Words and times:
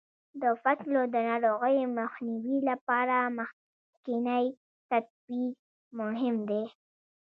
د 0.41 0.43
فصلو 0.61 1.01
د 1.13 1.15
ناروغیو 1.29 1.93
مخنیوي 1.99 2.57
لپاره 2.69 3.15
مخکینی 3.39 4.45
تدبیر 4.89 5.49
مهم 5.99 6.35
دی. 6.49 6.63